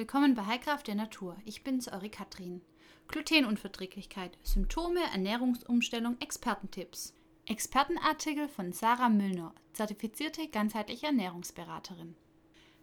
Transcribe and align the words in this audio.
Willkommen 0.00 0.34
bei 0.34 0.46
Heilkraft 0.46 0.86
der 0.86 0.94
Natur. 0.94 1.36
Ich 1.44 1.62
bin's, 1.62 1.86
eure 1.86 2.08
Katrin. 2.08 2.62
Glutenunverträglichkeit, 3.08 4.38
Symptome, 4.42 5.00
Ernährungsumstellung, 5.12 6.16
Expertentipps. 6.20 7.12
Expertenartikel 7.44 8.48
von 8.48 8.72
Sarah 8.72 9.10
Müllner, 9.10 9.54
zertifizierte 9.74 10.48
ganzheitliche 10.48 11.04
Ernährungsberaterin. 11.04 12.14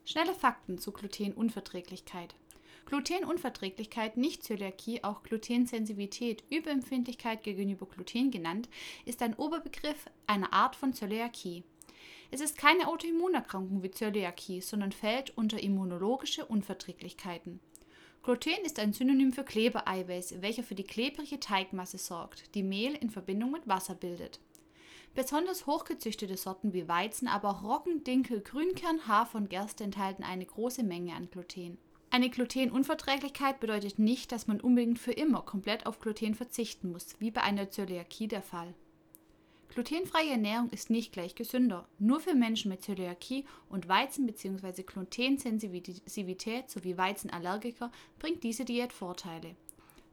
Schnelle 0.06 0.36
Fakten 0.36 0.78
zu 0.78 0.92
Glutenunverträglichkeit. 0.92 2.36
Glutenunverträglichkeit, 2.86 4.16
nicht 4.16 4.44
Zöliakie, 4.44 5.04
auch 5.04 5.24
Glutensensitivität, 5.24 6.44
Überempfindlichkeit 6.52 7.42
gegenüber 7.42 7.88
Gluten 7.88 8.30
genannt, 8.30 8.70
ist 9.06 9.24
ein 9.24 9.34
Oberbegriff 9.34 10.06
einer 10.28 10.54
Art 10.54 10.76
von 10.76 10.94
Zöliakie. 10.94 11.64
Es 12.30 12.42
ist 12.42 12.58
keine 12.58 12.88
Autoimmunerkrankung 12.88 13.84
wie 13.84 13.92
Zöliakie, 13.92 14.62
sondern 14.62 14.92
fällt 14.92 15.38
unter 15.38 15.62
immunologische 15.62 16.46
Unverträglichkeiten. 16.46 17.60
Gluten 18.22 18.66
ist 18.66 18.80
ein 18.80 18.92
Synonym 18.92 19.32
für 19.32 19.46
Klebereiweiß, 19.46 20.42
welcher 20.42 20.64
für 20.64 20.76
die 20.76 20.84
klebrige 20.84 21.40
Teigmasse 21.40 21.98
sorgt, 21.98 22.54
die 22.56 22.64
Mehl 22.64 22.94
in 22.96 23.10
Verbindung 23.10 23.52
mit 23.52 23.68
Wasser 23.68 23.96
bildet. 23.96 24.42
Besonders 25.16 25.66
hochgezüchtete 25.66 26.36
Sorten 26.36 26.74
wie 26.74 26.90
Weizen, 26.90 27.30
aber 27.30 27.50
auch 27.50 27.64
Roggen, 27.64 28.04
Dinkel, 28.04 28.42
Grünkern, 28.42 29.08
Hafer 29.08 29.38
und 29.38 29.50
Gerste 29.50 29.86
enthalten 29.86 30.24
eine 30.24 30.46
große 30.46 30.84
Menge 30.84 31.14
an 31.16 31.30
Gluten. 31.32 31.78
Eine 32.10 32.30
Glutenunverträglichkeit 32.30 33.60
bedeutet 33.60 34.00
nicht, 34.00 34.32
dass 34.32 34.48
man 34.48 34.62
unbedingt 34.62 35.00
für 35.00 35.12
immer 35.14 35.42
komplett 35.42 35.86
auf 35.86 36.00
Gluten 36.00 36.36
verzichten 36.36 36.92
muss, 36.92 37.16
wie 37.20 37.32
bei 37.32 37.42
einer 37.42 37.70
Zöliakie 37.70 38.28
der 38.28 38.42
Fall. 38.42 38.74
Glutenfreie 39.78 40.32
Ernährung 40.32 40.72
ist 40.72 40.90
nicht 40.90 41.14
gleich 41.14 41.36
gesünder. 41.36 41.88
Nur 42.00 42.20
für 42.20 42.34
Menschen 42.34 42.70
mit 42.70 42.84
Zöliakie 42.84 43.46
und 43.70 43.88
Weizen- 43.88 44.26
bzw. 44.26 44.82
Glutensensitivität 44.82 46.68
sowie 46.68 46.98
Weizenallergiker 46.98 47.92
bringt 48.18 48.44
diese 48.44 48.66
Diät 48.66 48.92
Vorteile. 48.92 49.56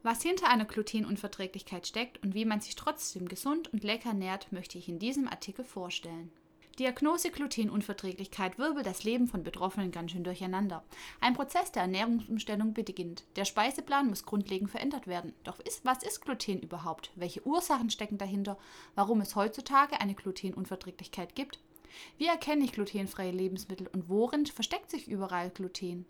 Was 0.02 0.22
hinter 0.22 0.50
einer 0.50 0.66
Glutenunverträglichkeit 0.66 1.86
steckt 1.86 2.22
und 2.22 2.34
wie 2.34 2.44
man 2.44 2.60
sich 2.60 2.74
trotzdem 2.74 3.26
gesund 3.26 3.72
und 3.72 3.84
lecker 3.84 4.12
nährt, 4.12 4.52
möchte 4.52 4.76
ich 4.76 4.86
in 4.86 4.98
diesem 4.98 5.28
Artikel 5.28 5.64
vorstellen. 5.64 6.30
Diagnose 6.78 7.30
Glutenunverträglichkeit 7.30 8.58
wirbelt 8.58 8.84
das 8.84 9.04
Leben 9.04 9.28
von 9.28 9.44
Betroffenen 9.44 9.92
ganz 9.92 10.10
schön 10.10 10.24
durcheinander. 10.24 10.82
Ein 11.20 11.34
Prozess 11.34 11.70
der 11.70 11.82
Ernährungsumstellung 11.82 12.74
beginnt. 12.74 13.22
Der 13.36 13.44
Speiseplan 13.44 14.08
muss 14.08 14.24
grundlegend 14.24 14.72
verändert 14.72 15.06
werden. 15.06 15.34
Doch 15.44 15.60
ist, 15.60 15.84
was 15.84 16.02
ist 16.02 16.20
Gluten 16.20 16.58
überhaupt? 16.58 17.12
Welche 17.14 17.46
Ursachen 17.46 17.90
stecken 17.90 18.18
dahinter? 18.18 18.58
Warum 18.96 19.20
es 19.20 19.36
heutzutage 19.36 20.00
eine 20.00 20.14
Glutenunverträglichkeit 20.14 21.36
gibt? 21.36 21.60
Wie 22.18 22.26
erkenne 22.26 22.64
ich 22.64 22.72
glutenfreie 22.72 23.30
Lebensmittel 23.30 23.86
und 23.86 24.08
worin 24.08 24.44
versteckt 24.46 24.90
sich 24.90 25.06
überall 25.06 25.50
Gluten? 25.50 26.06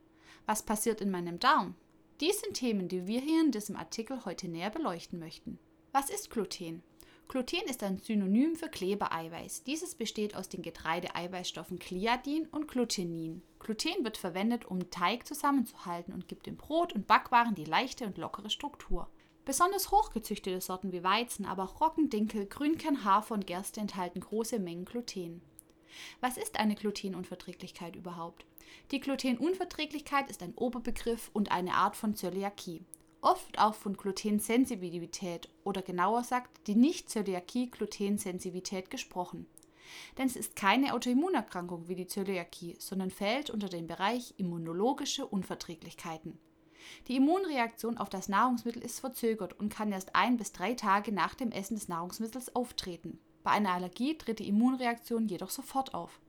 Was 0.46 0.62
passiert 0.62 1.02
in 1.02 1.10
meinem 1.10 1.38
Darm? 1.40 1.74
Dies 2.20 2.40
sind 2.40 2.54
Themen, 2.54 2.88
die 2.88 3.06
wir 3.06 3.20
hier 3.20 3.42
in 3.42 3.50
diesem 3.50 3.76
Artikel 3.76 4.24
heute 4.24 4.48
näher 4.48 4.70
beleuchten 4.70 5.18
möchten. 5.18 5.58
Was 5.92 6.08
ist 6.08 6.30
Gluten? 6.30 6.82
Gluten 7.28 7.68
ist 7.68 7.82
ein 7.82 7.98
Synonym 7.98 8.54
für 8.54 8.68
Klebereiweiß. 8.68 9.64
Dieses 9.64 9.94
besteht 9.94 10.36
aus 10.36 10.48
den 10.48 10.62
Getreideeiweißstoffen 10.62 11.78
Gliadin 11.78 12.46
und 12.46 12.68
Glutenin. 12.68 13.42
Gluten 13.58 14.04
wird 14.04 14.16
verwendet, 14.16 14.66
um 14.66 14.90
Teig 14.90 15.26
zusammenzuhalten 15.26 16.12
und 16.12 16.28
gibt 16.28 16.46
dem 16.46 16.56
Brot 16.56 16.92
und 16.92 17.06
Backwaren 17.06 17.54
die 17.54 17.64
leichte 17.64 18.04
und 18.06 18.18
lockere 18.18 18.50
Struktur. 18.50 19.08
Besonders 19.44 19.90
hochgezüchtete 19.90 20.60
Sorten 20.60 20.92
wie 20.92 21.02
Weizen, 21.02 21.44
aber 21.44 21.64
auch 21.64 21.80
Roggen, 21.80 22.08
Dinkel, 22.08 22.46
Grünkern, 22.46 23.04
Hafer 23.04 23.34
und 23.34 23.46
Gerste 23.46 23.80
enthalten 23.80 24.20
große 24.20 24.58
Mengen 24.58 24.84
Gluten. 24.84 25.42
Was 26.20 26.36
ist 26.36 26.58
eine 26.58 26.74
Glutenunverträglichkeit 26.74 27.96
überhaupt? 27.96 28.46
Die 28.90 29.00
Glutenunverträglichkeit 29.00 30.30
ist 30.30 30.42
ein 30.42 30.54
Oberbegriff 30.54 31.30
und 31.32 31.50
eine 31.50 31.74
Art 31.74 31.96
von 31.96 32.14
Zöliakie 32.14 32.84
oft 33.24 33.58
auch 33.58 33.74
von 33.74 33.96
Glutensensitivität 33.96 35.48
oder 35.64 35.82
genauer 35.82 36.20
gesagt 36.20 36.60
die 36.66 36.76
Nicht-Zöliakie-Glutensensitivität 36.76 38.90
gesprochen. 38.90 39.46
Denn 40.18 40.26
es 40.26 40.36
ist 40.36 40.56
keine 40.56 40.92
Autoimmunerkrankung 40.94 41.88
wie 41.88 41.94
die 41.94 42.06
Zöliakie, 42.06 42.76
sondern 42.78 43.10
fällt 43.10 43.48
unter 43.50 43.68
den 43.68 43.86
Bereich 43.86 44.34
immunologische 44.36 45.26
Unverträglichkeiten. 45.26 46.38
Die 47.08 47.16
Immunreaktion 47.16 47.96
auf 47.96 48.10
das 48.10 48.28
Nahrungsmittel 48.28 48.82
ist 48.82 49.00
verzögert 49.00 49.58
und 49.58 49.70
kann 49.70 49.90
erst 49.90 50.14
ein 50.14 50.36
bis 50.36 50.52
drei 50.52 50.74
Tage 50.74 51.12
nach 51.12 51.34
dem 51.34 51.50
Essen 51.50 51.76
des 51.76 51.88
Nahrungsmittels 51.88 52.54
auftreten. 52.54 53.18
Bei 53.42 53.52
einer 53.52 53.72
Allergie 53.72 54.18
tritt 54.18 54.38
die 54.38 54.48
Immunreaktion 54.48 55.28
jedoch 55.28 55.48
sofort 55.50 55.94
auf. 55.94 56.20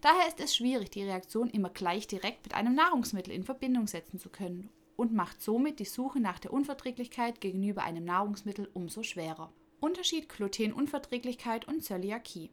Daher 0.00 0.28
ist 0.28 0.40
es 0.40 0.56
schwierig, 0.56 0.88
die 0.90 1.02
Reaktion 1.02 1.50
immer 1.50 1.68
gleich 1.68 2.06
direkt 2.06 2.44
mit 2.44 2.54
einem 2.54 2.74
Nahrungsmittel 2.74 3.34
in 3.34 3.44
Verbindung 3.44 3.86
setzen 3.86 4.18
zu 4.18 4.30
können 4.30 4.70
und 4.98 5.14
macht 5.14 5.40
somit 5.40 5.78
die 5.78 5.84
Suche 5.84 6.18
nach 6.18 6.40
der 6.40 6.52
Unverträglichkeit 6.52 7.40
gegenüber 7.40 7.84
einem 7.84 8.04
Nahrungsmittel 8.04 8.68
umso 8.74 9.04
schwerer. 9.04 9.52
Unterschied 9.78 10.28
Glutenunverträglichkeit 10.28 11.68
und 11.68 11.84
Zöliakie. 11.84 12.50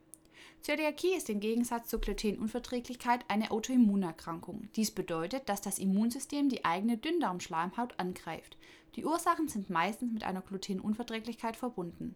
Zöliakie 0.61 1.15
ist 1.15 1.27
im 1.31 1.39
Gegensatz 1.39 1.89
zur 1.89 2.01
Glutenunverträglichkeit 2.01 3.25
eine 3.29 3.49
Autoimmunerkrankung. 3.49 4.69
Dies 4.75 4.91
bedeutet, 4.91 5.49
dass 5.49 5.61
das 5.61 5.79
Immunsystem 5.79 6.47
die 6.49 6.63
eigene 6.63 6.97
Dünndarmschleimhaut 6.97 7.99
angreift. 7.99 8.57
Die 8.95 9.05
Ursachen 9.05 9.47
sind 9.47 9.71
meistens 9.71 10.13
mit 10.13 10.23
einer 10.23 10.41
Glutenunverträglichkeit 10.41 11.57
verbunden. 11.57 12.15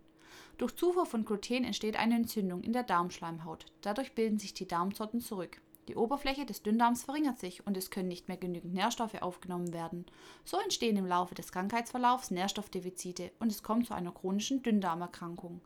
Durch 0.60 0.76
Zufuhr 0.76 1.08
von 1.08 1.26
Gluten 1.26 1.64
entsteht 1.64 1.98
eine 1.98 2.16
Entzündung 2.16 2.62
in 2.62 2.74
der 2.74 2.84
Darmschleimhaut. 2.84 3.66
Dadurch 3.82 4.14
bilden 4.14 4.38
sich 4.38 4.54
die 4.54 4.68
Darmzotten 4.68 5.22
zurück. 5.22 5.60
Die 5.90 5.96
Oberfläche 5.96 6.46
des 6.46 6.62
Dünndarms 6.62 7.02
verringert 7.02 7.40
sich 7.40 7.66
und 7.66 7.76
es 7.76 7.90
können 7.90 8.10
nicht 8.10 8.28
mehr 8.28 8.38
genügend 8.38 8.76
Nährstoffe 8.76 9.20
aufgenommen 9.24 9.74
werden. 9.74 10.06
So 10.46 10.60
entstehen 10.60 10.98
im 10.98 11.08
Laufe 11.08 11.34
des 11.34 11.52
Krankheitsverlaufs 11.52 12.30
Nährstoffdefizite 12.30 13.32
und 13.40 13.52
es 13.52 13.64
kommt 13.64 13.88
zu 13.88 13.96
einer 13.96 14.12
chronischen 14.12 14.62
Dünndarmerkrankung. 14.62 15.62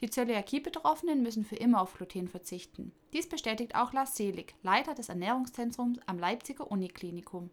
Die 0.00 0.08
Zöliakie-Betroffenen 0.08 1.22
müssen 1.22 1.44
für 1.44 1.56
immer 1.56 1.82
auf 1.82 1.92
Gluten 1.92 2.28
verzichten. 2.28 2.92
Dies 3.12 3.28
bestätigt 3.28 3.74
auch 3.74 3.92
Lars 3.92 4.16
Selig, 4.16 4.54
Leiter 4.62 4.94
des 4.94 5.10
Ernährungszentrums 5.10 5.98
am 6.06 6.18
Leipziger 6.18 6.70
Uniklinikum. 6.70 7.50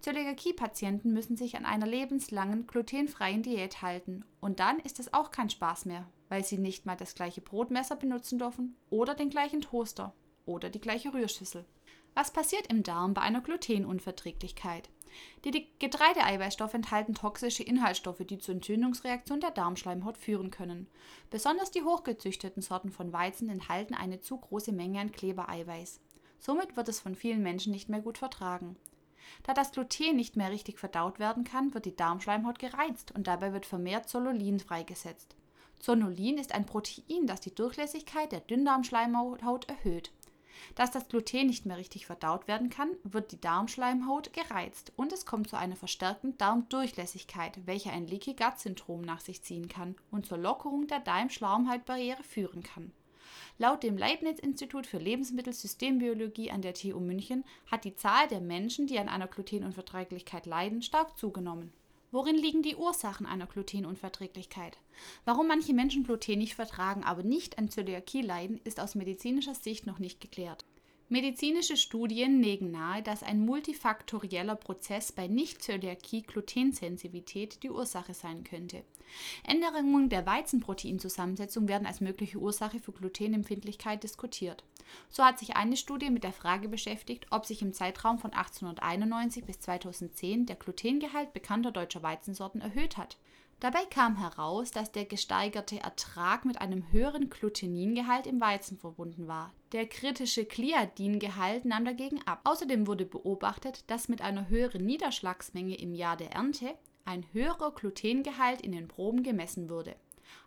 Zöliakie-Patienten 0.00 1.12
müssen 1.12 1.36
sich 1.36 1.56
an 1.56 1.64
einer 1.64 1.86
lebenslangen 1.86 2.66
glutenfreien 2.66 3.44
Diät 3.44 3.82
halten 3.82 4.24
und 4.40 4.58
dann 4.58 4.80
ist 4.80 4.98
es 4.98 5.14
auch 5.14 5.30
kein 5.30 5.48
Spaß 5.48 5.84
mehr, 5.84 6.10
weil 6.28 6.42
sie 6.42 6.58
nicht 6.58 6.86
mal 6.86 6.96
das 6.96 7.14
gleiche 7.14 7.40
Brotmesser 7.40 7.94
benutzen 7.94 8.40
dürfen 8.40 8.74
oder 8.90 9.14
den 9.14 9.30
gleichen 9.30 9.60
Toaster 9.60 10.12
oder 10.46 10.70
die 10.70 10.80
gleiche 10.80 11.12
Rührschüssel. 11.12 11.64
Was 12.14 12.30
passiert 12.30 12.68
im 12.68 12.82
Darm 12.82 13.12
bei 13.12 13.20
einer 13.20 13.42
Glutenunverträglichkeit? 13.42 14.88
Die 15.44 15.68
Getreideeiweißstoffe 15.78 16.74
enthalten 16.74 17.14
toxische 17.14 17.62
Inhaltsstoffe, 17.62 18.24
die 18.26 18.38
zur 18.38 18.54
Entzündungsreaktion 18.54 19.40
der 19.40 19.50
Darmschleimhaut 19.50 20.16
führen 20.16 20.50
können. 20.50 20.88
Besonders 21.30 21.70
die 21.70 21.82
hochgezüchteten 21.82 22.62
Sorten 22.62 22.90
von 22.90 23.12
Weizen 23.12 23.48
enthalten 23.48 23.94
eine 23.94 24.20
zu 24.20 24.38
große 24.38 24.72
Menge 24.72 25.00
an 25.00 25.12
Klebereiweiß. 25.12 26.00
Somit 26.38 26.76
wird 26.76 26.88
es 26.88 27.00
von 27.00 27.14
vielen 27.14 27.42
Menschen 27.42 27.72
nicht 27.72 27.88
mehr 27.88 28.00
gut 28.00 28.18
vertragen. 28.18 28.76
Da 29.42 29.54
das 29.54 29.72
Gluten 29.72 30.16
nicht 30.16 30.36
mehr 30.36 30.50
richtig 30.50 30.78
verdaut 30.78 31.18
werden 31.18 31.44
kann, 31.44 31.74
wird 31.74 31.84
die 31.84 31.96
Darmschleimhaut 31.96 32.58
gereizt 32.58 33.12
und 33.12 33.26
dabei 33.26 33.52
wird 33.52 33.66
vermehrt 33.66 34.08
Zonulin 34.08 34.60
freigesetzt. 34.60 35.36
Zonulin 35.80 36.38
ist 36.38 36.54
ein 36.54 36.66
Protein, 36.66 37.26
das 37.26 37.40
die 37.40 37.54
Durchlässigkeit 37.54 38.32
der 38.32 38.40
Dünndarmschleimhaut 38.40 39.68
erhöht. 39.68 40.12
Dass 40.74 40.90
das 40.90 41.08
Gluten 41.08 41.46
nicht 41.46 41.66
mehr 41.66 41.76
richtig 41.76 42.06
verdaut 42.06 42.48
werden 42.48 42.70
kann, 42.70 42.90
wird 43.02 43.32
die 43.32 43.40
Darmschleimhaut 43.40 44.32
gereizt 44.32 44.92
und 44.96 45.12
es 45.12 45.26
kommt 45.26 45.48
zu 45.48 45.56
einer 45.56 45.76
verstärkten 45.76 46.36
Darmdurchlässigkeit, 46.38 47.58
welche 47.66 47.90
ein 47.90 48.06
Leaky 48.06 48.34
Gut 48.34 48.58
Syndrom 48.58 49.02
nach 49.02 49.20
sich 49.20 49.42
ziehen 49.42 49.68
kann 49.68 49.96
und 50.10 50.26
zur 50.26 50.38
Lockerung 50.38 50.86
der 50.86 51.00
Darmschleimhautbarriere 51.00 52.22
führen 52.22 52.62
kann. 52.62 52.92
Laut 53.58 53.82
dem 53.82 53.96
Leibniz-Institut 53.96 54.86
für 54.86 54.98
Lebensmittelsystembiologie 54.98 56.50
an 56.50 56.60
der 56.60 56.74
TU 56.74 57.00
München 57.00 57.44
hat 57.70 57.84
die 57.84 57.96
Zahl 57.96 58.28
der 58.28 58.40
Menschen, 58.40 58.86
die 58.86 58.98
an 58.98 59.08
einer 59.08 59.28
Glutenunverträglichkeit 59.28 60.44
leiden, 60.44 60.82
stark 60.82 61.16
zugenommen. 61.16 61.72
Worin 62.12 62.36
liegen 62.36 62.62
die 62.62 62.76
Ursachen 62.76 63.26
einer 63.26 63.46
Glutenunverträglichkeit? 63.46 64.78
Warum 65.24 65.48
manche 65.48 65.74
Menschen 65.74 66.04
Gluten 66.04 66.38
nicht 66.38 66.54
vertragen, 66.54 67.02
aber 67.04 67.22
nicht 67.22 67.58
an 67.58 67.68
Zöliakie 67.68 68.22
leiden, 68.22 68.60
ist 68.64 68.80
aus 68.80 68.94
medizinischer 68.94 69.54
Sicht 69.54 69.86
noch 69.86 69.98
nicht 69.98 70.20
geklärt. 70.20 70.64
Medizinische 71.08 71.76
Studien 71.76 72.42
legen 72.42 72.72
nahe, 72.72 73.00
dass 73.00 73.22
ein 73.22 73.46
multifaktorieller 73.46 74.56
Prozess 74.56 75.12
bei 75.12 75.28
Nicht-Zöliakie-Glutensensitivität 75.28 77.62
die 77.62 77.70
Ursache 77.70 78.12
sein 78.12 78.42
könnte. 78.42 78.82
Änderungen 79.44 80.08
der 80.08 80.26
Weizenproteinzusammensetzung 80.26 81.68
werden 81.68 81.86
als 81.86 82.00
mögliche 82.00 82.38
Ursache 82.38 82.80
für 82.80 82.90
Glutenempfindlichkeit 82.90 84.02
diskutiert. 84.02 84.64
So 85.08 85.22
hat 85.22 85.38
sich 85.38 85.54
eine 85.54 85.76
Studie 85.76 86.10
mit 86.10 86.24
der 86.24 86.32
Frage 86.32 86.68
beschäftigt, 86.68 87.28
ob 87.30 87.46
sich 87.46 87.62
im 87.62 87.72
Zeitraum 87.72 88.18
von 88.18 88.32
1891 88.32 89.44
bis 89.44 89.60
2010 89.60 90.46
der 90.46 90.56
Glutengehalt 90.56 91.32
bekannter 91.32 91.70
deutscher 91.70 92.02
Weizensorten 92.02 92.60
erhöht 92.60 92.96
hat. 92.96 93.16
Dabei 93.58 93.86
kam 93.86 94.16
heraus, 94.16 94.70
dass 94.70 94.92
der 94.92 95.06
gesteigerte 95.06 95.80
Ertrag 95.80 96.44
mit 96.44 96.60
einem 96.60 96.92
höheren 96.92 97.30
Gluteningehalt 97.30 98.26
im 98.26 98.38
Weizen 98.38 98.76
verbunden 98.76 99.28
war. 99.28 99.54
Der 99.72 99.86
kritische 99.86 100.44
Gliadingehalt 100.44 101.64
nahm 101.64 101.86
dagegen 101.86 102.20
ab. 102.26 102.40
Außerdem 102.44 102.86
wurde 102.86 103.06
beobachtet, 103.06 103.84
dass 103.86 104.08
mit 104.08 104.20
einer 104.20 104.48
höheren 104.50 104.84
Niederschlagsmenge 104.84 105.74
im 105.76 105.94
Jahr 105.94 106.18
der 106.18 106.32
Ernte 106.32 106.74
ein 107.06 107.24
höherer 107.32 107.72
Glutengehalt 107.72 108.60
in 108.60 108.72
den 108.72 108.88
Proben 108.88 109.22
gemessen 109.22 109.70
wurde. 109.70 109.96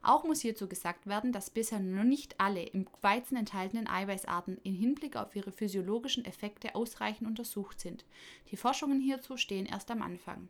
Auch 0.02 0.24
muss 0.24 0.42
hierzu 0.42 0.68
gesagt 0.68 1.08
werden, 1.08 1.32
dass 1.32 1.50
bisher 1.50 1.80
noch 1.80 2.04
nicht 2.04 2.40
alle 2.40 2.62
im 2.64 2.86
Weizen 3.02 3.38
enthaltenen 3.38 3.88
Eiweißarten 3.88 4.60
im 4.64 4.76
Hinblick 4.76 5.16
auf 5.16 5.36
ihre 5.36 5.52
physiologischen 5.52 6.26
Effekte 6.26 6.76
ausreichend 6.76 7.28
untersucht 7.28 7.80
sind. 7.80 8.06
Die 8.52 8.58
Forschungen 8.58 9.02
hierzu 9.02 9.36
stehen 9.36 9.66
erst 9.66 9.90
am 9.90 10.02
Anfang. 10.02 10.48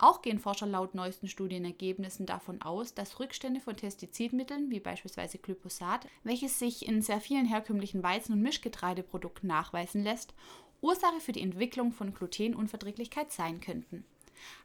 Auch 0.00 0.22
gehen 0.22 0.38
Forscher 0.38 0.66
laut 0.66 0.94
neuesten 0.94 1.26
Studienergebnissen 1.26 2.24
davon 2.24 2.62
aus, 2.62 2.94
dass 2.94 3.18
Rückstände 3.18 3.60
von 3.60 3.74
Pestizidmitteln, 3.74 4.70
wie 4.70 4.78
beispielsweise 4.78 5.38
Glyphosat, 5.38 6.06
welches 6.22 6.60
sich 6.60 6.86
in 6.86 7.02
sehr 7.02 7.20
vielen 7.20 7.46
herkömmlichen 7.46 8.04
Weizen- 8.04 8.34
und 8.34 8.42
Mischgetreideprodukten 8.42 9.48
nachweisen 9.48 10.04
lässt, 10.04 10.34
Ursache 10.80 11.18
für 11.18 11.32
die 11.32 11.42
Entwicklung 11.42 11.90
von 11.90 12.14
Glutenunverträglichkeit 12.14 13.32
sein 13.32 13.60
könnten. 13.60 14.04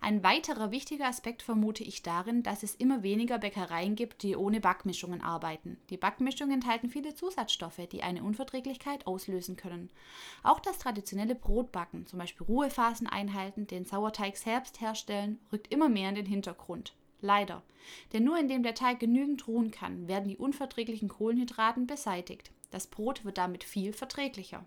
Ein 0.02 0.24
weiterer 0.24 0.72
wichtiger 0.72 1.08
Aspekt 1.08 1.42
vermute 1.42 1.84
ich 1.84 2.04
darin, 2.04 2.44
dass 2.44 2.64
es 2.64 2.76
immer 2.76 3.04
weniger 3.04 3.38
Bäckereien 3.40 3.96
gibt, 3.96 4.24
die 4.24 4.36
ohne 4.36 4.60
Backmischungen 4.60 5.22
arbeiten. 5.22 5.78
Die 5.90 5.98
Backmischungen 5.98 6.56
enthalten 6.56 6.90
viele 6.90 7.16
Zusatzstoffe, 7.16 7.88
die 7.92 8.04
eine 8.04 8.24
Unverträglichkeit 8.24 9.08
auslösen 9.08 9.56
können. 9.56 9.90
Auch 10.44 10.60
das 10.60 10.80
traditionelle 10.80 11.36
Brotbacken, 11.36 12.06
zum 12.08 12.20
Beispiel 12.20 12.46
Ruhephasen 12.46 13.08
einhalten, 13.08 13.68
den 13.68 13.86
Sauerteig 13.86 14.38
selbst 14.38 14.82
herstellen, 14.82 15.40
rückt 15.52 15.74
immer 15.74 15.90
mehr 15.90 16.10
in 16.10 16.16
den 16.16 16.26
Hintergrund. 16.26 16.94
Leider. 17.22 17.64
Denn 18.12 18.26
nur 18.26 18.38
indem 18.38 18.64
der 18.64 18.76
Teig 18.76 19.00
genügend 19.00 19.48
ruhen 19.48 19.72
kann, 19.72 20.10
werden 20.10 20.28
die 20.28 20.38
unverträglichen 20.38 21.08
Kohlenhydraten 21.08 21.88
beseitigt. 21.88 22.52
Das 22.70 22.88
Brot 22.88 23.24
wird 23.24 23.38
damit 23.38 23.64
viel 23.64 23.94
verträglicher. 23.94 24.66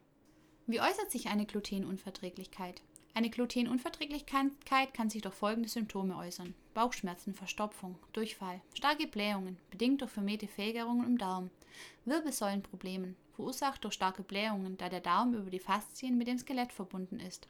Wie 0.66 0.80
äußert 0.80 1.10
sich 1.10 1.28
eine 1.28 1.44
Glutenunverträglichkeit? 1.44 2.80
Eine 3.16 3.30
Glutenunverträglichkeit 3.30 4.92
kann 4.92 5.08
sich 5.08 5.22
durch 5.22 5.34
folgende 5.34 5.70
Symptome 5.70 6.18
äußern: 6.18 6.52
Bauchschmerzen, 6.74 7.32
Verstopfung, 7.32 7.96
Durchfall, 8.12 8.60
starke 8.74 9.06
Blähungen, 9.06 9.56
bedingt 9.70 10.02
durch 10.02 10.10
vermehrte 10.10 10.46
Fehlgärungen 10.46 11.06
im 11.06 11.16
Darm, 11.16 11.48
Wirbelsäulenproblemen, 12.04 13.16
verursacht 13.34 13.82
durch 13.84 13.94
starke 13.94 14.22
Blähungen, 14.22 14.76
da 14.76 14.90
der 14.90 15.00
Darm 15.00 15.32
über 15.32 15.48
die 15.48 15.60
Faszien 15.60 16.18
mit 16.18 16.28
dem 16.28 16.36
Skelett 16.36 16.74
verbunden 16.74 17.18
ist, 17.18 17.48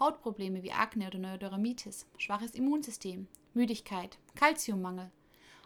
Hautprobleme 0.00 0.62
wie 0.62 0.72
Akne 0.72 1.08
oder 1.08 1.18
Neurodermitis, 1.18 2.06
schwaches 2.16 2.54
Immunsystem, 2.54 3.28
Müdigkeit, 3.52 4.16
Kalziummangel. 4.36 5.10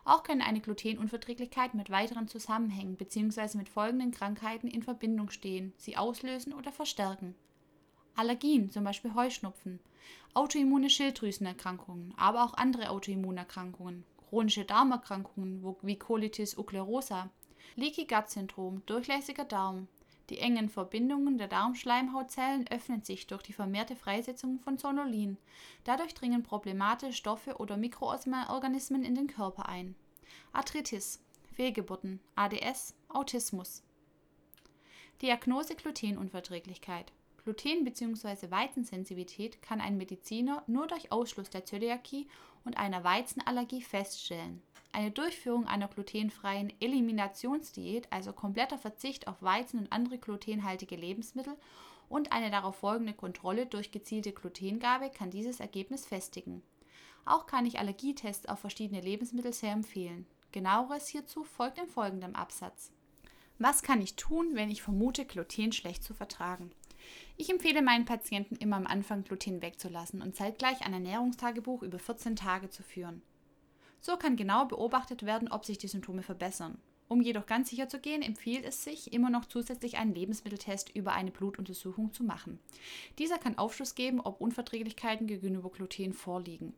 Auch 0.04 0.24
kann 0.24 0.42
eine 0.42 0.60
Glutenunverträglichkeit 0.60 1.74
mit 1.74 1.90
weiteren 1.90 2.26
Zusammenhängen 2.26 2.96
bzw. 2.96 3.56
mit 3.56 3.68
folgenden 3.68 4.10
Krankheiten 4.10 4.66
in 4.66 4.82
Verbindung 4.82 5.30
stehen, 5.30 5.74
sie 5.76 5.96
auslösen 5.96 6.52
oder 6.52 6.72
verstärken. 6.72 7.36
Allergien, 8.18 8.68
zum 8.72 8.82
Beispiel 8.82 9.14
Heuschnupfen, 9.14 9.78
autoimmune 10.34 10.90
Schilddrüsenerkrankungen, 10.90 12.12
aber 12.16 12.42
auch 12.42 12.54
andere 12.54 12.90
Autoimmunerkrankungen, 12.90 14.02
chronische 14.28 14.64
Darmerkrankungen 14.64 15.76
wie 15.82 15.96
Colitis 15.96 16.58
ulcerosa, 16.58 17.30
Leaky 17.76 18.06
Gut 18.06 18.28
Syndrom, 18.28 18.82
durchlässiger 18.86 19.44
Darm. 19.44 19.86
Die 20.30 20.38
engen 20.40 20.68
Verbindungen 20.68 21.38
der 21.38 21.46
Darmschleimhautzellen 21.46 22.66
öffnen 22.68 23.04
sich 23.04 23.28
durch 23.28 23.42
die 23.42 23.52
vermehrte 23.52 23.94
Freisetzung 23.94 24.58
von 24.58 24.78
Zonulin. 24.78 25.38
Dadurch 25.84 26.12
dringen 26.12 26.42
problematische 26.42 27.12
Stoffe 27.12 27.58
oder 27.58 27.76
Mikroorganismen 27.76 29.04
in 29.04 29.14
den 29.14 29.28
Körper 29.28 29.68
ein. 29.68 29.94
Arthritis, 30.52 31.22
Fehlgeburten, 31.54 32.18
ADS, 32.34 32.96
Autismus. 33.08 33.84
Diagnose 35.22 35.76
Glutenunverträglichkeit. 35.76 37.12
Gluten- 37.48 37.84
bzw. 37.84 38.50
Weizensensitivität 38.50 39.62
kann 39.62 39.80
ein 39.80 39.96
Mediziner 39.96 40.62
nur 40.66 40.86
durch 40.86 41.10
Ausschluss 41.10 41.48
der 41.48 41.64
Zöliakie 41.64 42.28
und 42.66 42.76
einer 42.76 43.04
Weizenallergie 43.04 43.80
feststellen. 43.80 44.60
Eine 44.92 45.10
Durchführung 45.12 45.66
einer 45.66 45.88
glutenfreien 45.88 46.70
Eliminationsdiät, 46.78 48.06
also 48.12 48.34
kompletter 48.34 48.76
Verzicht 48.76 49.28
auf 49.28 49.42
Weizen 49.42 49.78
und 49.78 49.92
andere 49.92 50.18
glutenhaltige 50.18 50.94
Lebensmittel 50.94 51.56
und 52.10 52.32
eine 52.32 52.50
darauf 52.50 52.76
folgende 52.76 53.14
Kontrolle 53.14 53.64
durch 53.64 53.92
gezielte 53.92 54.32
Glutengabe 54.32 55.08
kann 55.08 55.30
dieses 55.30 55.58
Ergebnis 55.58 56.04
festigen. 56.04 56.62
Auch 57.24 57.46
kann 57.46 57.64
ich 57.64 57.78
Allergietests 57.78 58.46
auf 58.46 58.58
verschiedene 58.58 59.00
Lebensmittel 59.00 59.54
sehr 59.54 59.72
empfehlen. 59.72 60.26
Genaueres 60.52 61.08
hierzu 61.08 61.44
folgt 61.44 61.78
in 61.78 61.88
folgendem 61.88 62.34
Absatz. 62.34 62.92
Was 63.58 63.82
kann 63.82 64.02
ich 64.02 64.16
tun, 64.16 64.50
wenn 64.52 64.70
ich 64.70 64.82
vermute, 64.82 65.24
Gluten 65.24 65.72
schlecht 65.72 66.04
zu 66.04 66.12
vertragen? 66.12 66.72
Ich 67.36 67.50
empfehle 67.50 67.82
meinen 67.82 68.04
Patienten 68.04 68.56
immer 68.56 68.76
am 68.76 68.86
Anfang 68.86 69.24
Gluten 69.24 69.62
wegzulassen 69.62 70.22
und 70.22 70.36
zeitgleich 70.36 70.82
ein 70.82 70.92
Ernährungstagebuch 70.92 71.82
über 71.82 71.98
14 71.98 72.36
Tage 72.36 72.70
zu 72.70 72.82
führen. 72.82 73.22
So 74.00 74.16
kann 74.16 74.36
genau 74.36 74.64
beobachtet 74.64 75.24
werden, 75.24 75.50
ob 75.50 75.64
sich 75.64 75.78
die 75.78 75.88
Symptome 75.88 76.22
verbessern. 76.22 76.78
Um 77.08 77.22
jedoch 77.22 77.46
ganz 77.46 77.70
sicher 77.70 77.88
zu 77.88 77.98
gehen, 77.98 78.20
empfiehlt 78.20 78.66
es 78.66 78.84
sich, 78.84 79.14
immer 79.14 79.30
noch 79.30 79.46
zusätzlich 79.46 79.96
einen 79.96 80.14
Lebensmitteltest 80.14 80.94
über 80.94 81.12
eine 81.14 81.30
Blutuntersuchung 81.30 82.12
zu 82.12 82.22
machen. 82.22 82.58
Dieser 83.18 83.38
kann 83.38 83.56
Aufschluss 83.56 83.94
geben, 83.94 84.20
ob 84.20 84.42
Unverträglichkeiten 84.42 85.26
gegenüber 85.26 85.70
Gluten 85.70 86.12
vorliegen. 86.12 86.74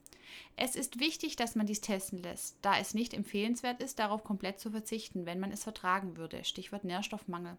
Es 0.54 0.76
ist 0.76 1.00
wichtig, 1.00 1.34
dass 1.34 1.56
man 1.56 1.66
dies 1.66 1.80
testen 1.80 2.22
lässt, 2.22 2.56
da 2.62 2.78
es 2.78 2.94
nicht 2.94 3.12
empfehlenswert 3.12 3.82
ist, 3.82 3.98
darauf 3.98 4.22
komplett 4.22 4.60
zu 4.60 4.70
verzichten, 4.70 5.26
wenn 5.26 5.40
man 5.40 5.50
es 5.50 5.64
vertragen 5.64 6.16
würde. 6.16 6.44
Stichwort 6.44 6.84
Nährstoffmangel. 6.84 7.56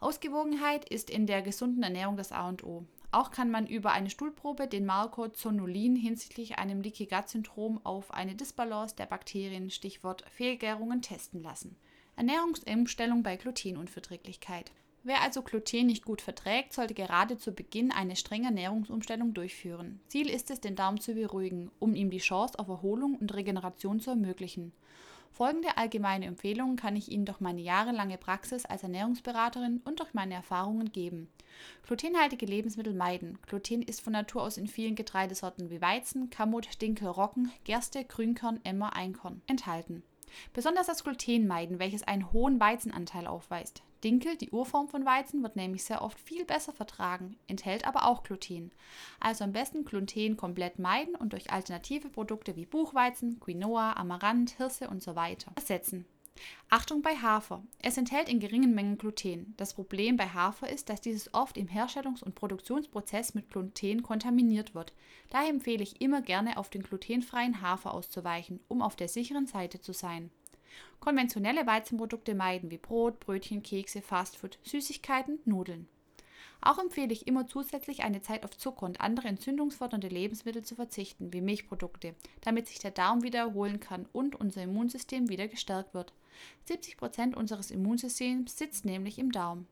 Ausgewogenheit 0.00 0.88
ist 0.88 1.10
in 1.10 1.26
der 1.26 1.42
gesunden 1.42 1.82
Ernährung 1.82 2.16
das 2.16 2.32
A 2.32 2.48
und 2.48 2.64
O. 2.64 2.86
Auch 3.12 3.30
kann 3.30 3.50
man 3.50 3.66
über 3.66 3.92
eine 3.92 4.10
Stuhlprobe 4.10 4.66
den 4.66 4.86
Marker 4.86 5.32
Zonulin 5.32 5.94
hinsichtlich 5.94 6.58
einem 6.58 6.80
Leaky 6.80 7.06
Gut 7.06 7.28
Syndrom 7.28 7.78
auf 7.84 8.12
eine 8.12 8.34
Disbalance 8.34 8.96
der 8.96 9.06
Bakterien, 9.06 9.70
Stichwort 9.70 10.24
Fehlgärungen, 10.30 11.02
testen 11.02 11.42
lassen. 11.42 11.76
Ernährungsumstellung 12.16 13.22
bei 13.22 13.36
Glutenunverträglichkeit. 13.36 14.72
Wer 15.02 15.20
also 15.20 15.42
Gluten 15.42 15.86
nicht 15.86 16.04
gut 16.04 16.22
verträgt, 16.22 16.72
sollte 16.72 16.94
gerade 16.94 17.36
zu 17.36 17.52
Beginn 17.52 17.92
eine 17.92 18.16
strenge 18.16 18.46
Ernährungsumstellung 18.46 19.34
durchführen. 19.34 20.00
Ziel 20.08 20.30
ist 20.30 20.50
es, 20.50 20.60
den 20.60 20.76
Darm 20.76 20.98
zu 20.98 21.14
beruhigen, 21.14 21.70
um 21.78 21.94
ihm 21.94 22.10
die 22.10 22.18
Chance 22.18 22.58
auf 22.58 22.68
Erholung 22.68 23.16
und 23.16 23.34
Regeneration 23.34 24.00
zu 24.00 24.10
ermöglichen. 24.10 24.72
Folgende 25.34 25.76
allgemeine 25.76 26.26
Empfehlungen 26.26 26.76
kann 26.76 26.94
ich 26.94 27.10
Ihnen 27.10 27.26
durch 27.26 27.40
meine 27.40 27.60
jahrelange 27.60 28.18
Praxis 28.18 28.64
als 28.64 28.84
Ernährungsberaterin 28.84 29.82
und 29.84 29.98
durch 29.98 30.14
meine 30.14 30.34
Erfahrungen 30.34 30.92
geben. 30.92 31.28
Glutenhaltige 31.82 32.46
Lebensmittel 32.46 32.94
meiden. 32.94 33.38
Gluten 33.46 33.82
ist 33.82 34.00
von 34.00 34.12
Natur 34.12 34.42
aus 34.42 34.56
in 34.56 34.68
vielen 34.68 34.94
Getreidesorten 34.94 35.70
wie 35.70 35.80
Weizen, 35.80 36.30
Kamut, 36.30 36.80
Dinkel, 36.80 37.08
Roggen, 37.08 37.50
Gerste, 37.64 38.04
Grünkorn, 38.04 38.60
Emmer, 38.62 38.94
Einkorn 38.94 39.42
enthalten. 39.48 40.04
Besonders 40.52 40.86
das 40.86 41.04
Gluten 41.04 41.46
meiden, 41.46 41.78
welches 41.78 42.02
einen 42.02 42.32
hohen 42.32 42.60
Weizenanteil 42.60 43.26
aufweist. 43.26 43.82
Dinkel, 44.04 44.36
die 44.36 44.50
Urform 44.50 44.88
von 44.88 45.06
Weizen, 45.06 45.42
wird 45.42 45.56
nämlich 45.56 45.84
sehr 45.84 46.02
oft 46.02 46.20
viel 46.20 46.44
besser 46.44 46.72
vertragen, 46.72 47.36
enthält 47.46 47.86
aber 47.86 48.06
auch 48.06 48.22
Gluten. 48.22 48.70
Also 49.18 49.44
am 49.44 49.52
besten 49.52 49.84
Gluten 49.84 50.36
komplett 50.36 50.78
meiden 50.78 51.14
und 51.14 51.32
durch 51.32 51.50
alternative 51.50 52.10
Produkte 52.10 52.54
wie 52.54 52.66
Buchweizen, 52.66 53.40
Quinoa, 53.40 53.94
Amaranth, 53.94 54.52
Hirse 54.58 54.88
und 54.88 55.02
so 55.02 55.14
ersetzen. 55.56 56.04
Achtung 56.76 57.02
bei 57.02 57.14
Hafer. 57.14 57.62
Es 57.78 57.98
enthält 57.98 58.28
in 58.28 58.40
geringen 58.40 58.74
Mengen 58.74 58.98
Gluten. 58.98 59.54
Das 59.56 59.74
Problem 59.74 60.16
bei 60.16 60.26
Hafer 60.26 60.68
ist, 60.68 60.88
dass 60.88 61.00
dieses 61.00 61.32
oft 61.32 61.56
im 61.56 61.68
Herstellungs- 61.68 62.24
und 62.24 62.34
Produktionsprozess 62.34 63.32
mit 63.34 63.48
Gluten 63.48 64.02
kontaminiert 64.02 64.74
wird. 64.74 64.92
Daher 65.30 65.50
empfehle 65.50 65.84
ich 65.84 66.00
immer 66.00 66.20
gerne 66.20 66.56
auf 66.56 66.70
den 66.70 66.82
glutenfreien 66.82 67.62
Hafer 67.62 67.94
auszuweichen, 67.94 68.58
um 68.66 68.82
auf 68.82 68.96
der 68.96 69.06
sicheren 69.06 69.46
Seite 69.46 69.80
zu 69.80 69.92
sein. 69.92 70.32
Konventionelle 70.98 71.64
Weizenprodukte 71.64 72.34
meiden 72.34 72.72
wie 72.72 72.78
Brot, 72.78 73.20
Brötchen, 73.20 73.62
Kekse, 73.62 74.02
Fastfood, 74.02 74.58
Süßigkeiten, 74.64 75.38
Nudeln. 75.44 75.86
Auch 76.60 76.78
empfehle 76.78 77.12
ich 77.12 77.28
immer 77.28 77.46
zusätzlich 77.46 78.02
eine 78.02 78.20
Zeit 78.20 78.42
auf 78.42 78.58
Zucker 78.58 78.86
und 78.86 79.00
andere 79.00 79.28
entzündungsfördernde 79.28 80.08
Lebensmittel 80.08 80.64
zu 80.64 80.74
verzichten, 80.74 81.32
wie 81.32 81.40
Milchprodukte, 81.40 82.16
damit 82.40 82.66
sich 82.66 82.80
der 82.80 82.90
Darm 82.90 83.22
wieder 83.22 83.38
erholen 83.38 83.78
kann 83.78 84.06
und 84.12 84.34
unser 84.34 84.64
Immunsystem 84.64 85.28
wieder 85.28 85.46
gestärkt 85.46 85.94
wird. 85.94 86.12
70 86.64 86.96
Prozent 86.96 87.36
unseres 87.36 87.70
Immunsystems 87.70 88.56
sitzt 88.56 88.84
nämlich 88.84 89.18
im 89.18 89.32
Darm. 89.32 89.66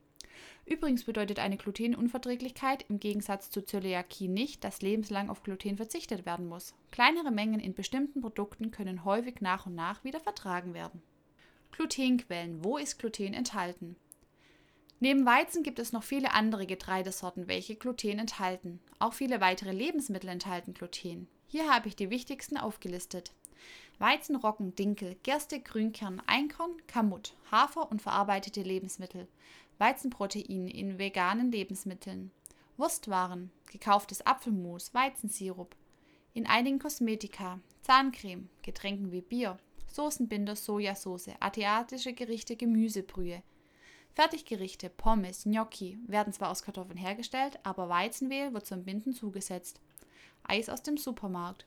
Übrigens 0.64 1.04
bedeutet 1.04 1.38
eine 1.38 1.56
Glutenunverträglichkeit 1.56 2.84
im 2.88 3.00
Gegensatz 3.00 3.50
zur 3.50 3.66
Zöliakie 3.66 4.28
nicht, 4.28 4.64
dass 4.64 4.82
lebenslang 4.82 5.28
auf 5.28 5.42
Gluten 5.42 5.76
verzichtet 5.76 6.24
werden 6.24 6.48
muss. 6.48 6.74
Kleinere 6.90 7.30
Mengen 7.30 7.60
in 7.60 7.74
bestimmten 7.74 8.20
Produkten 8.20 8.70
können 8.70 9.04
häufig 9.04 9.40
nach 9.40 9.66
und 9.66 9.74
nach 9.74 10.04
wieder 10.04 10.20
vertragen 10.20 10.74
werden. 10.74 11.02
Glutenquellen. 11.72 12.64
Wo 12.64 12.76
ist 12.76 12.98
Gluten 12.98 13.34
enthalten? 13.34 13.96
Neben 15.00 15.26
Weizen 15.26 15.64
gibt 15.64 15.80
es 15.80 15.92
noch 15.92 16.04
viele 16.04 16.32
andere 16.32 16.64
Getreidesorten, 16.64 17.48
welche 17.48 17.74
Gluten 17.74 18.20
enthalten. 18.20 18.78
Auch 19.00 19.14
viele 19.14 19.40
weitere 19.40 19.72
Lebensmittel 19.72 20.30
enthalten 20.30 20.74
Gluten. 20.74 21.26
Hier 21.48 21.68
habe 21.68 21.88
ich 21.88 21.96
die 21.96 22.10
wichtigsten 22.10 22.56
aufgelistet. 22.56 23.32
Weizen, 24.02 24.34
Roggen, 24.34 24.74
Dinkel, 24.74 25.14
Gerste, 25.22 25.60
Grünkern, 25.60 26.20
Einkorn, 26.26 26.72
Kamut, 26.88 27.36
Hafer 27.52 27.88
und 27.88 28.02
verarbeitete 28.02 28.60
Lebensmittel, 28.60 29.28
Weizenprotein 29.78 30.66
in 30.66 30.98
veganen 30.98 31.52
Lebensmitteln, 31.52 32.32
Wurstwaren, 32.76 33.52
gekauftes 33.70 34.26
Apfelmus, 34.26 34.92
Weizensirup, 34.92 35.76
in 36.34 36.48
einigen 36.48 36.80
Kosmetika, 36.80 37.60
Zahncreme, 37.82 38.48
Getränken 38.62 39.12
wie 39.12 39.20
Bier, 39.20 39.56
Soßenbinder, 39.86 40.56
Sojasauce, 40.56 41.36
asiatische 41.38 42.12
Gerichte, 42.12 42.56
Gemüsebrühe. 42.56 43.44
Fertiggerichte, 44.14 44.90
Pommes, 44.90 45.44
Gnocchi 45.44 45.96
werden 46.08 46.32
zwar 46.32 46.50
aus 46.50 46.64
Kartoffeln 46.64 46.98
hergestellt, 46.98 47.60
aber 47.62 47.88
Weizenmehl 47.88 48.52
wird 48.52 48.66
zum 48.66 48.82
Binden 48.82 49.12
zugesetzt. 49.12 49.80
Eis 50.42 50.68
aus 50.68 50.82
dem 50.82 50.96
Supermarkt. 50.96 51.66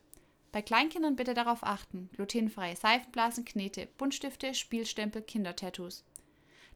Bei 0.56 0.62
Kleinkindern 0.62 1.18
bitte 1.18 1.34
darauf 1.34 1.66
achten: 1.66 2.10
glutenfreie 2.14 2.78
Seifenblasen, 2.78 3.44
Knete, 3.44 3.90
Buntstifte, 3.98 4.54
Spielstempel, 4.54 5.22
Kindertattoos. 5.22 6.06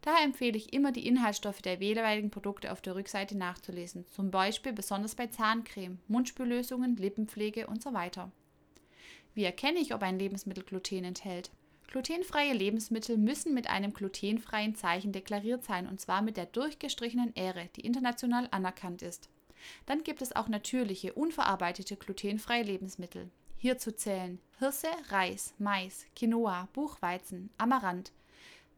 Daher 0.01 0.25
empfehle 0.25 0.57
ich 0.57 0.73
immer, 0.73 0.91
die 0.91 1.07
Inhaltsstoffe 1.07 1.61
der 1.61 1.75
jeweiligen 1.75 2.29
Produkte 2.29 2.73
auf 2.73 2.81
der 2.81 2.95
Rückseite 2.95 3.37
nachzulesen, 3.37 4.05
zum 4.09 4.31
Beispiel 4.31 4.73
besonders 4.73 5.15
bei 5.15 5.27
Zahncreme, 5.27 5.97
Mundspüllösungen, 6.09 6.97
Lippenpflege 6.97 7.69
usw. 7.69 8.09
So 8.13 8.29
Wie 9.33 9.45
erkenne 9.45 9.79
ich, 9.79 9.93
ob 9.93 10.03
ein 10.03 10.19
Lebensmittel 10.19 10.65
Gluten 10.65 11.05
enthält? 11.05 11.49
Glutenfreie 11.87 12.51
Lebensmittel 12.51 13.15
müssen 13.15 13.53
mit 13.53 13.69
einem 13.69 13.93
glutenfreien 13.93 14.75
Zeichen 14.75 15.13
deklariert 15.13 15.63
sein, 15.63 15.87
und 15.87 16.01
zwar 16.01 16.21
mit 16.21 16.35
der 16.35 16.47
durchgestrichenen 16.47 17.33
Ähre, 17.33 17.69
die 17.77 17.85
international 17.85 18.49
anerkannt 18.51 19.03
ist. 19.03 19.29
Dann 19.85 20.03
gibt 20.03 20.21
es 20.21 20.35
auch 20.35 20.49
natürliche, 20.49 21.13
unverarbeitete 21.13 21.95
glutenfreie 21.95 22.63
Lebensmittel. 22.63 23.31
Hierzu 23.61 23.91
zählen 23.91 24.39
Hirse, 24.57 24.87
Reis, 25.09 25.53
Mais, 25.57 26.05
Quinoa, 26.15 26.69
Buchweizen, 26.71 27.49
Amaranth, 27.57 28.13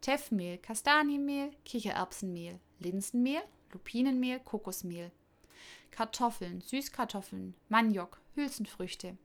Teffmehl, 0.02 0.58
Kastanienmehl, 0.58 1.52
Kichererbsenmehl, 1.66 2.60
Linsenmehl, 2.80 3.44
Lupinenmehl, 3.72 4.40
Kokosmehl, 4.40 5.12
Kartoffeln, 5.92 6.62
Süßkartoffeln, 6.62 7.54
Maniok, 7.70 8.20
Hülsenfrüchte. 8.34 9.18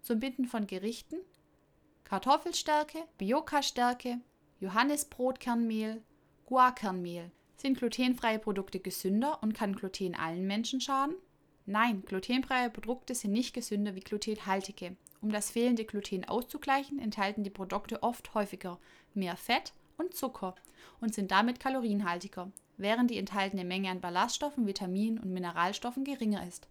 Zum 0.00 0.20
Binden 0.20 0.46
von 0.46 0.68
Gerichten 0.68 1.18
Kartoffelstärke, 2.04 2.98
Bioka-Stärke, 3.18 4.20
Johannisbrotkernmehl, 4.60 6.02
Guarkernmehl. 6.46 7.32
Sind 7.56 7.78
glutenfreie 7.78 8.38
Produkte 8.38 8.78
gesünder 8.78 9.42
und 9.42 9.54
kann 9.54 9.74
Gluten 9.74 10.14
allen 10.14 10.46
Menschen 10.46 10.80
schaden? 10.80 11.16
Nein, 11.70 12.02
glutenfreie 12.04 12.68
Produkte 12.68 13.14
sind 13.14 13.30
nicht 13.30 13.54
gesünder 13.54 13.94
wie 13.94 14.00
glutenhaltige. 14.00 14.96
Um 15.20 15.30
das 15.30 15.52
fehlende 15.52 15.84
Gluten 15.84 16.24
auszugleichen, 16.24 16.98
enthalten 16.98 17.44
die 17.44 17.50
Produkte 17.50 18.02
oft 18.02 18.34
häufiger 18.34 18.80
mehr 19.14 19.36
Fett 19.36 19.72
und 19.96 20.12
Zucker 20.12 20.56
und 21.00 21.14
sind 21.14 21.30
damit 21.30 21.60
kalorienhaltiger, 21.60 22.50
während 22.76 23.12
die 23.12 23.18
enthaltene 23.18 23.64
Menge 23.64 23.88
an 23.88 24.00
Ballaststoffen, 24.00 24.66
Vitaminen 24.66 25.20
und 25.20 25.32
Mineralstoffen 25.32 26.02
geringer 26.02 26.44
ist. 26.44 26.66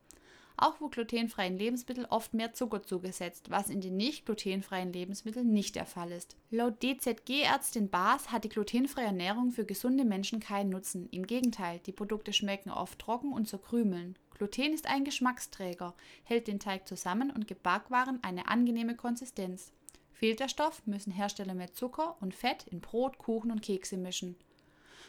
Auch 0.57 0.81
wo 0.81 0.89
glutenfreien 0.89 1.57
Lebensmitteln 1.57 2.05
oft 2.05 2.33
mehr 2.33 2.51
Zucker 2.51 2.83
zugesetzt, 2.83 3.49
was 3.49 3.69
in 3.69 3.79
den 3.79 3.95
nicht 3.95 4.25
glutenfreien 4.25 4.91
Lebensmitteln 4.91 5.49
nicht 5.49 5.77
der 5.77 5.85
Fall 5.85 6.11
ist. 6.11 6.35
Laut 6.51 6.83
DZG-Ärztin 6.83 7.89
Baas 7.89 8.33
hat 8.33 8.43
die 8.43 8.49
glutenfreie 8.49 9.05
Ernährung 9.05 9.51
für 9.51 9.63
gesunde 9.63 10.03
Menschen 10.03 10.41
keinen 10.41 10.71
Nutzen. 10.71 11.07
Im 11.11 11.25
Gegenteil, 11.25 11.79
die 11.85 11.93
Produkte 11.93 12.33
schmecken 12.33 12.69
oft 12.69 12.99
trocken 12.99 13.31
und 13.31 13.47
zerkrümeln. 13.47 14.17
Gluten 14.39 14.71
ist 14.71 14.87
ein 14.87 15.03
Geschmacksträger, 15.03 15.93
hält 16.23 16.47
den 16.47 16.61
Teig 16.61 16.87
zusammen 16.87 17.29
und 17.29 17.45
gibt 17.45 17.61
Backwaren 17.61 18.23
eine 18.23 18.47
angenehme 18.47 18.95
Konsistenz. 18.95 19.73
Fehlt 20.13 20.39
der 20.39 20.47
Stoff, 20.47 20.81
müssen 20.85 21.11
Hersteller 21.11 21.53
mehr 21.53 21.73
Zucker 21.73 22.15
und 22.21 22.33
Fett 22.33 22.65
in 22.67 22.79
Brot, 22.79 23.17
Kuchen 23.17 23.51
und 23.51 23.61
Kekse 23.61 23.97
mischen. 23.97 24.37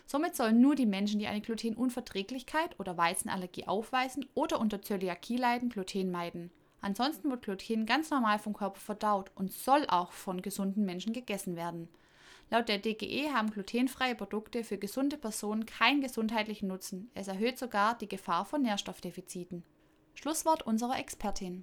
Somit 0.04 0.34
sollen 0.34 0.60
nur 0.60 0.74
die 0.74 0.84
Menschen, 0.84 1.20
die 1.20 1.28
eine 1.28 1.42
Glutenunverträglichkeit 1.42 2.74
oder 2.80 2.96
Weizenallergie 2.98 3.68
aufweisen 3.68 4.26
oder 4.34 4.58
unter 4.58 4.82
Zöliakie 4.82 5.36
leiden, 5.36 5.68
Gluten 5.68 6.10
meiden. 6.10 6.50
Ansonsten 6.80 7.30
wird 7.30 7.42
Gluten 7.42 7.86
ganz 7.86 8.10
normal 8.10 8.40
vom 8.40 8.54
Körper 8.54 8.80
verdaut 8.80 9.30
und 9.36 9.52
soll 9.52 9.86
auch 9.86 10.10
von 10.10 10.42
gesunden 10.42 10.84
Menschen 10.84 11.12
gegessen 11.12 11.54
werden. 11.54 11.88
Laut 12.50 12.68
der 12.68 12.78
DGE 12.78 13.30
haben 13.32 13.50
glutenfreie 13.50 14.16
Produkte 14.16 14.64
für 14.64 14.76
gesunde 14.76 15.16
Personen 15.16 15.66
keinen 15.66 16.00
gesundheitlichen 16.00 16.66
Nutzen. 16.66 17.08
Es 17.14 17.28
erhöht 17.28 17.58
sogar 17.58 17.96
die 17.96 18.08
Gefahr 18.08 18.44
von 18.44 18.62
Nährstoffdefiziten. 18.62 19.62
Schlusswort 20.14 20.62
unserer 20.62 20.98
Expertin. 20.98 21.62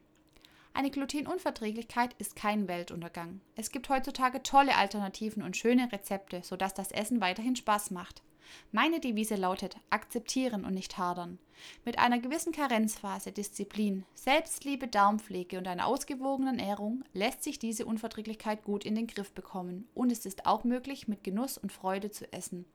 Eine 0.73 0.89
Glutenunverträglichkeit 0.89 2.13
ist 2.19 2.37
kein 2.37 2.69
Weltuntergang. 2.69 3.41
Es 3.55 3.71
gibt 3.71 3.89
heutzutage 3.89 4.43
tolle 4.43 4.75
Alternativen 4.75 5.43
und 5.43 5.57
schöne 5.57 5.91
Rezepte, 5.91 6.41
sodass 6.43 6.73
das 6.73 6.91
Essen 6.91 7.19
weiterhin 7.19 7.55
Spaß 7.57 7.91
macht. 7.91 8.21
Meine 8.71 8.99
Devise 8.99 9.35
lautet 9.35 9.77
akzeptieren 9.89 10.63
und 10.63 10.73
nicht 10.73 10.97
hadern. 10.97 11.39
Mit 11.85 11.97
einer 11.97 12.19
gewissen 12.19 12.51
Karenzphase, 12.51 13.31
Disziplin, 13.31 14.05
Selbstliebe, 14.13 14.87
Darmpflege 14.87 15.57
und 15.57 15.67
einer 15.67 15.87
ausgewogenen 15.87 16.59
Ernährung 16.59 17.03
lässt 17.13 17.43
sich 17.43 17.59
diese 17.59 17.85
Unverträglichkeit 17.85 18.63
gut 18.63 18.85
in 18.85 18.95
den 18.95 19.07
Griff 19.07 19.31
bekommen 19.31 19.87
und 19.93 20.11
es 20.11 20.25
ist 20.25 20.45
auch 20.45 20.63
möglich, 20.63 21.07
mit 21.07 21.23
Genuss 21.23 21.57
und 21.57 21.71
Freude 21.71 22.11
zu 22.11 22.31
essen. 22.31 22.65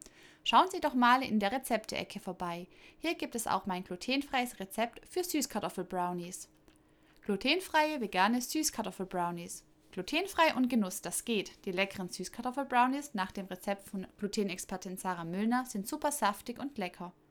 Schauen 0.45 0.69
Sie 0.71 0.81
doch 0.81 0.95
mal 0.95 1.23
in 1.23 1.39
der 1.39 1.53
Rezepte-Ecke 1.53 2.19
vorbei. 2.19 2.67
Hier 2.99 3.15
gibt 3.15 3.35
es 3.37 3.47
auch 3.47 3.67
mein 3.67 3.85
glutenfreies 3.85 4.59
Rezept 4.59 5.01
für 5.09 5.23
Süßkartoffel-Brownies. 5.23 6.49
Glutenfreie 7.25 8.01
vegane 8.01 8.41
Süßkartoffel-Brownies. 8.41 9.65
Glutenfrei 9.93 10.55
und 10.57 10.71
Genuss, 10.71 11.03
das 11.03 11.27
geht. 11.27 11.67
Die 11.67 11.71
leckeren 11.71 12.09
Süßkartoffel-Brownies 12.09 13.13
nach 13.13 13.31
dem 13.31 13.45
Rezept 13.45 13.91
von 13.91 14.07
Glutenexpertin 14.17 14.97
Sarah 14.97 15.25
Müllner 15.25 15.67
sind 15.67 15.87
super 15.87 16.11
saftig 16.11 16.59
und 16.59 16.79
lecker. 16.79 17.13